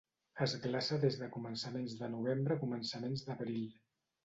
[0.45, 3.71] Es glaça des de començaments de novembre a començaments d'abril.